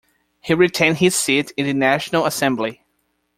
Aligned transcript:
He 0.39 0.55
retained 0.55 0.97
his 0.97 1.13
seat 1.13 1.51
in 1.55 1.67
the 1.67 1.73
National 1.75 2.25
Assembly. 2.25 2.83